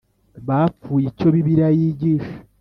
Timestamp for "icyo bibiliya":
1.11-1.69